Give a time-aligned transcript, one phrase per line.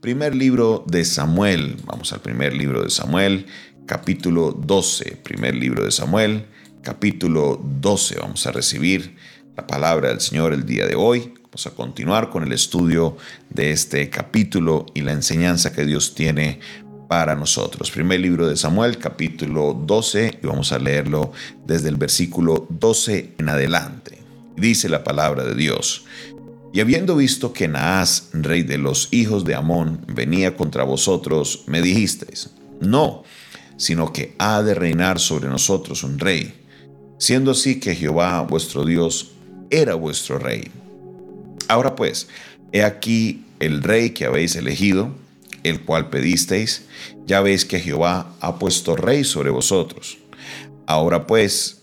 [0.00, 1.76] Primer libro de Samuel.
[1.84, 3.46] Vamos al primer libro de Samuel,
[3.84, 5.16] capítulo 12.
[5.24, 6.46] Primer libro de Samuel,
[6.82, 8.20] capítulo 12.
[8.20, 9.16] Vamos a recibir
[9.56, 11.34] la palabra del Señor el día de hoy.
[11.42, 13.16] Vamos a continuar con el estudio
[13.50, 16.60] de este capítulo y la enseñanza que Dios tiene
[17.08, 17.90] para nosotros.
[17.90, 21.32] Primer libro de Samuel, capítulo 12, y vamos a leerlo
[21.66, 24.18] desde el versículo 12 en adelante.
[24.56, 26.04] Dice la palabra de Dios.
[26.72, 31.80] Y habiendo visto que Naas, rey de los hijos de Amón, venía contra vosotros, me
[31.80, 32.50] dijisteis,
[32.80, 33.24] no,
[33.76, 36.52] sino que ha de reinar sobre nosotros un rey,
[37.18, 39.32] siendo así que Jehová vuestro Dios
[39.70, 40.70] era vuestro rey.
[41.68, 42.28] Ahora pues,
[42.72, 45.14] he aquí el rey que habéis elegido,
[45.62, 46.84] el cual pedisteis,
[47.26, 50.18] ya veis que Jehová ha puesto rey sobre vosotros.
[50.86, 51.82] Ahora pues,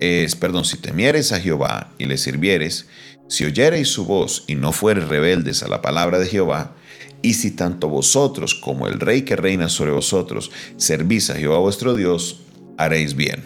[0.00, 2.86] es, perdón, si temieres a Jehová y le sirvieres,
[3.28, 6.74] si oyereis su voz y no fuereis rebeldes a la palabra de Jehová,
[7.22, 11.94] y si tanto vosotros como el rey que reina sobre vosotros servís a Jehová vuestro
[11.94, 12.40] Dios,
[12.76, 13.42] haréis bien.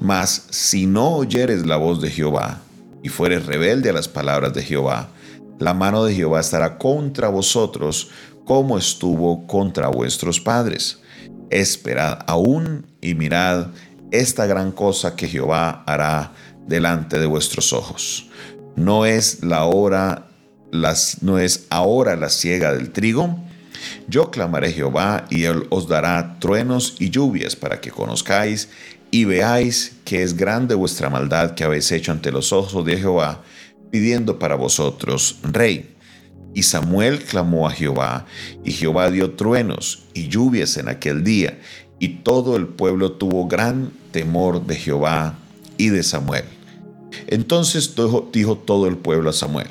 [0.00, 2.62] Mas si no oyeres la voz de Jehová
[3.02, 5.10] y fueres rebelde a las palabras de Jehová,
[5.58, 8.10] la mano de Jehová estará contra vosotros
[8.44, 11.00] como estuvo contra vuestros padres.
[11.50, 13.68] Esperad aún y mirad
[14.10, 16.32] esta gran cosa que Jehová hará
[16.66, 18.28] delante de vuestros ojos.
[18.76, 20.26] No es la hora,
[21.20, 23.38] no es ahora la siega del trigo.
[24.08, 28.68] Yo clamaré Jehová y él os dará truenos y lluvias para que conozcáis
[29.10, 33.42] y veáis que es grande vuestra maldad que habéis hecho ante los ojos de Jehová,
[33.92, 35.94] pidiendo para vosotros rey.
[36.52, 38.26] Y Samuel clamó a Jehová,
[38.64, 41.60] y Jehová dio truenos y lluvias en aquel día,
[42.00, 45.38] y todo el pueblo tuvo gran temor de Jehová
[45.78, 46.44] y de Samuel.
[47.26, 47.94] Entonces
[48.32, 49.68] dijo todo el pueblo a Samuel,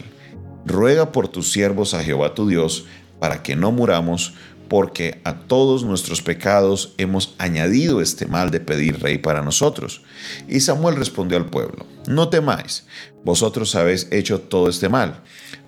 [0.65, 2.85] ruega por tus siervos a Jehová tu Dios,
[3.19, 4.33] para que no muramos,
[4.67, 10.01] porque a todos nuestros pecados hemos añadido este mal de pedir rey para nosotros.
[10.47, 12.85] Y Samuel respondió al pueblo, no temáis,
[13.23, 15.21] vosotros habéis hecho todo este mal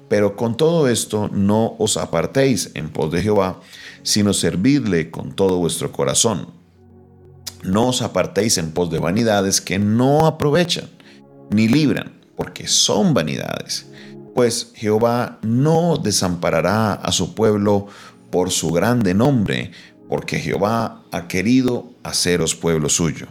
[0.07, 3.59] pero con todo esto no os apartéis en pos de Jehová,
[4.03, 6.49] sino servidle con todo vuestro corazón.
[7.63, 10.89] No os apartéis en pos de vanidades que no aprovechan,
[11.49, 13.87] ni libran, porque son vanidades.
[14.33, 17.87] Pues Jehová no desamparará a su pueblo
[18.31, 19.71] por su grande nombre,
[20.09, 23.27] porque Jehová ha querido haceros pueblo suyo.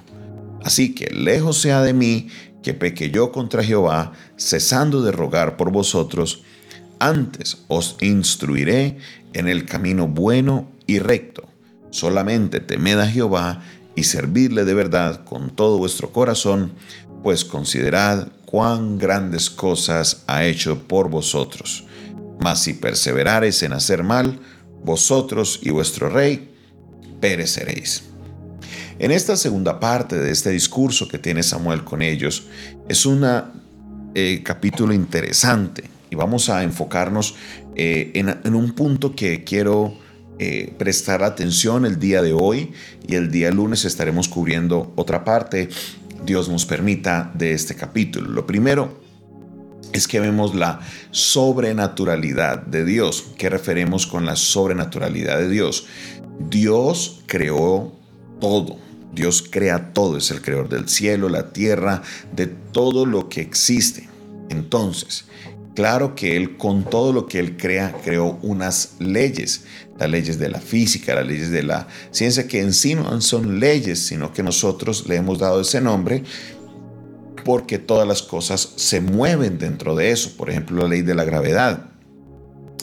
[0.62, 2.28] Así que lejos sea de mí
[2.62, 6.42] que peque yo contra Jehová, cesando de rogar por vosotros,
[6.98, 8.96] antes os instruiré
[9.34, 11.44] en el camino bueno y recto.
[11.90, 13.62] Solamente temed a Jehová
[13.94, 16.72] y servidle de verdad con todo vuestro corazón,
[17.24, 21.86] pues considerad cuán grandes cosas ha hecho por vosotros.
[22.38, 24.38] Mas si perseverareis en hacer mal,
[24.84, 26.54] vosotros y vuestro rey
[27.20, 28.04] pereceréis.
[28.98, 32.44] En esta segunda parte de este discurso que tiene Samuel con ellos,
[32.90, 33.24] es un
[34.14, 37.36] eh, capítulo interesante y vamos a enfocarnos
[37.74, 39.94] eh, en, un punto que quiero
[40.38, 42.72] eh, prestar atención el día de hoy
[43.08, 45.70] y el día lunes estaremos cubriendo otra parte,
[46.24, 48.30] Dios nos permita, de este capítulo.
[48.30, 49.00] Lo primero
[49.92, 50.80] es que vemos la
[51.10, 53.26] sobrenaturalidad de Dios.
[53.38, 55.86] ¿Qué referimos con la sobrenaturalidad de Dios?
[56.50, 57.92] Dios creó
[58.40, 58.78] todo.
[59.14, 62.02] Dios crea todo, es el creador del cielo, la tierra,
[62.34, 64.08] de todo lo que existe.
[64.48, 65.26] Entonces,
[65.74, 69.64] Claro que Él con todo lo que Él crea, creó unas leyes,
[69.98, 73.58] las leyes de la física, las leyes de la ciencia, que en sí no son
[73.58, 76.22] leyes, sino que nosotros le hemos dado ese nombre
[77.44, 80.32] porque todas las cosas se mueven dentro de eso.
[80.36, 81.90] Por ejemplo, la ley de la gravedad.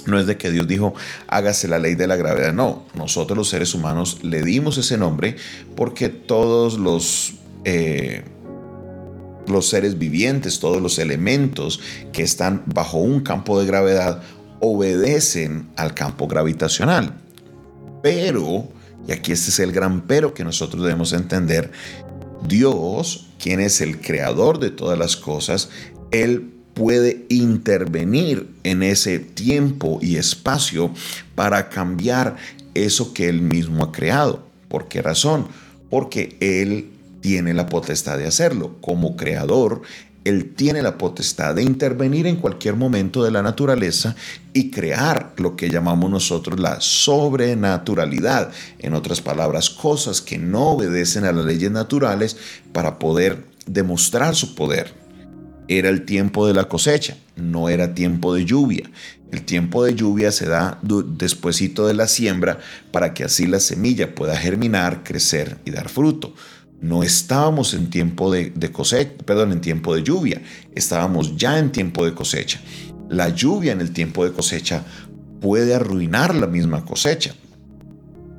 [0.06, 0.94] No es de que Dios dijo,
[1.28, 2.54] hágase la ley de la gravedad.
[2.54, 5.36] No, nosotros los seres humanos le dimos ese nombre
[5.76, 7.36] porque todos los...
[7.64, 8.24] Eh,
[9.48, 11.80] los seres vivientes, todos los elementos
[12.14, 14.22] que están bajo un campo de gravedad
[14.60, 17.16] obedecen al campo gravitacional.
[18.02, 18.70] Pero,
[19.08, 21.72] y aquí este es el gran pero que nosotros debemos entender,
[22.48, 25.70] Dios, quien es el creador de todas las cosas,
[26.12, 30.92] Él puede intervenir en ese tiempo y espacio
[31.36, 32.38] para cambiar
[32.74, 34.46] eso que Él mismo ha creado.
[34.68, 35.48] ¿Por qué razón?
[35.90, 36.92] Porque Él
[37.22, 38.78] tiene la potestad de hacerlo.
[38.82, 39.82] Como creador,
[40.24, 44.16] Él tiene la potestad de intervenir en cualquier momento de la naturaleza
[44.54, 48.52] y crear lo que llamamos nosotros la sobrenaturalidad.
[48.80, 52.38] En otras palabras, cosas que no obedecen a las leyes naturales
[52.74, 54.94] para poder demostrar su poder.
[55.68, 58.90] Era el tiempo de la cosecha, no era tiempo de lluvia.
[59.32, 62.60] El tiempo de lluvia se da despuesito de la siembra
[62.92, 66.34] para que así la semilla pueda germinar, crecer y dar fruto.
[66.82, 70.42] No estábamos en tiempo de, cosecha, perdón, en tiempo de lluvia,
[70.74, 72.60] estábamos ya en tiempo de cosecha.
[73.08, 74.84] La lluvia en el tiempo de cosecha
[75.42, 77.36] puede arruinar la misma cosecha.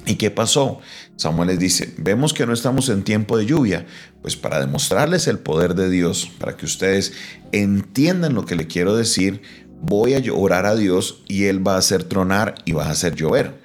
[0.07, 0.81] ¿Y qué pasó?
[1.15, 3.87] Samuel les dice, vemos que no estamos en tiempo de lluvia,
[4.23, 7.13] pues para demostrarles el poder de Dios, para que ustedes
[7.53, 9.43] entiendan lo que le quiero decir,
[9.81, 13.15] voy a orar a Dios y Él va a hacer tronar y va a hacer
[13.15, 13.61] llover.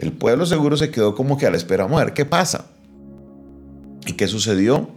[0.00, 2.73] El pueblo seguro se quedó como que a la espera, a ver qué pasa.
[4.06, 4.90] ¿Y qué sucedió?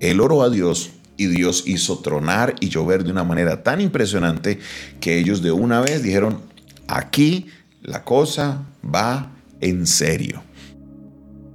[0.00, 4.58] Él oró a Dios y Dios hizo tronar y llover de una manera tan impresionante
[5.00, 6.40] que ellos de una vez dijeron,
[6.86, 7.46] aquí
[7.82, 10.42] la cosa va en serio.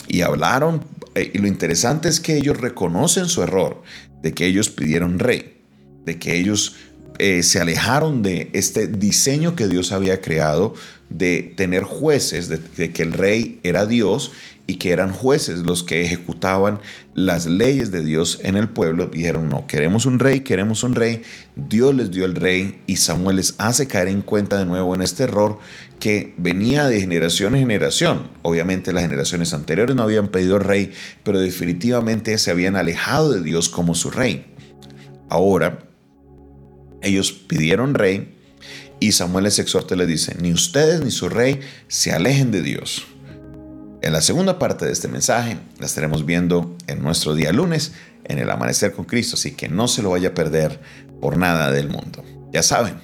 [0.07, 0.83] Y hablaron,
[1.15, 3.81] eh, y lo interesante es que ellos reconocen su error,
[4.21, 5.61] de que ellos pidieron rey,
[6.05, 6.75] de que ellos
[7.19, 10.73] eh, se alejaron de este diseño que Dios había creado
[11.09, 14.31] de tener jueces, de, que el rey era Dios
[14.71, 16.79] y que eran jueces los que ejecutaban
[17.13, 19.07] las leyes de Dios en el pueblo.
[19.07, 21.23] Dijeron, no, queremos un rey, queremos un rey.
[21.57, 25.01] Dios les dio el rey y Samuel les hace caer en cuenta de nuevo en
[25.01, 25.59] este error
[25.99, 28.29] que venía de generación en generación.
[28.43, 30.93] Obviamente las generaciones anteriores no habían pedido rey,
[31.25, 34.55] pero definitivamente se habían alejado de Dios como su rey.
[35.27, 35.79] Ahora,
[37.01, 38.37] ellos pidieron rey
[39.01, 41.59] y Samuel les exhorta y les dice, ni ustedes ni su rey
[41.89, 43.05] se alejen de Dios.
[44.01, 47.93] En la segunda parte de este mensaje la estaremos viendo en nuestro día lunes,
[48.23, 50.79] en el amanecer con Cristo, así que no se lo vaya a perder
[51.21, 52.23] por nada del mundo.
[52.51, 52.95] Ya saben,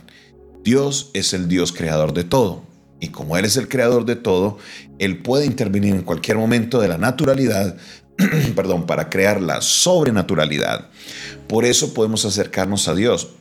[0.63, 2.63] Dios es el Dios creador de todo.
[2.99, 4.57] Y como Él es el creador de todo,
[4.97, 7.77] Él puede intervenir en cualquier momento de la naturalidad,
[8.55, 10.89] perdón, para crear la sobrenaturalidad.
[11.47, 13.35] Por eso podemos acercarnos a Dios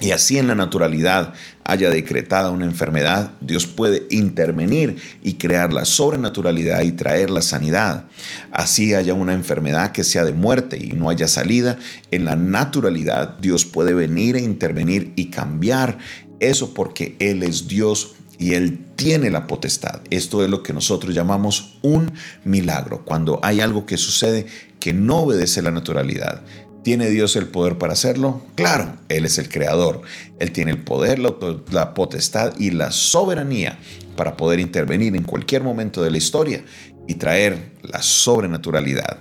[0.00, 1.34] y así en la naturalidad
[1.64, 8.04] haya decretada una enfermedad, Dios puede intervenir y crear la sobrenaturalidad y traer la sanidad.
[8.52, 11.78] Así haya una enfermedad que sea de muerte y no haya salida,
[12.10, 15.98] en la naturalidad Dios puede venir e intervenir y cambiar
[16.40, 20.00] eso porque Él es Dios y Él tiene la potestad.
[20.10, 22.12] Esto es lo que nosotros llamamos un
[22.44, 24.46] milagro, cuando hay algo que sucede
[24.80, 26.42] que no obedece la naturalidad.
[26.82, 28.42] ¿Tiene Dios el poder para hacerlo?
[28.54, 30.02] Claro, Él es el creador.
[30.38, 33.78] Él tiene el poder, la potestad y la soberanía
[34.16, 36.64] para poder intervenir en cualquier momento de la historia
[37.06, 39.18] y traer la sobrenaturalidad.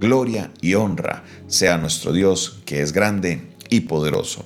[0.00, 4.44] Gloria y honra sea nuestro Dios que es grande y poderoso.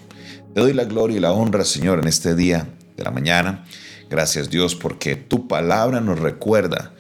[0.54, 3.64] Te doy la gloria y la honra, Señor, en este día de la mañana.
[4.10, 6.92] Gracias Dios porque tu palabra nos recuerda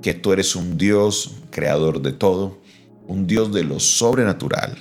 [0.00, 2.60] que tú eres un Dios creador de todo,
[3.06, 4.78] un Dios de lo sobrenatural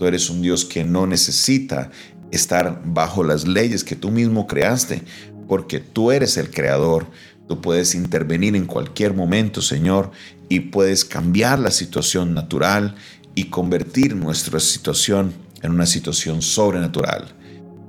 [0.00, 1.90] Tú eres un Dios que no necesita
[2.30, 5.02] estar bajo las leyes que tú mismo creaste,
[5.46, 7.06] porque tú eres el creador.
[7.46, 10.10] Tú puedes intervenir en cualquier momento, Señor,
[10.48, 12.94] y puedes cambiar la situación natural
[13.34, 17.34] y convertir nuestra situación en una situación sobrenatural.